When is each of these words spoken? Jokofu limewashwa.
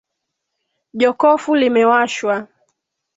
Jokofu 1.01 1.51
limewashwa. 1.59 2.35